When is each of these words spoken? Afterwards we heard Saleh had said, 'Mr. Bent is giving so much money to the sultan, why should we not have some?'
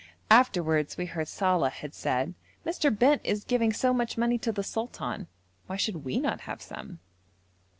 Afterwards 0.31 0.97
we 0.97 1.05
heard 1.05 1.27
Saleh 1.27 1.71
had 1.73 1.93
said, 1.93 2.33
'Mr. 2.65 2.89
Bent 2.97 3.21
is 3.23 3.43
giving 3.43 3.71
so 3.71 3.93
much 3.93 4.17
money 4.17 4.39
to 4.39 4.51
the 4.51 4.63
sultan, 4.63 5.27
why 5.67 5.75
should 5.75 6.03
we 6.03 6.19
not 6.19 6.41
have 6.41 6.59
some?' 6.59 6.97